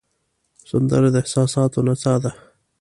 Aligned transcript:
سندره 0.69 1.09
د 1.11 1.15
احساساتو 1.23 1.79
نڅا 1.87 2.13
ده 2.23 2.31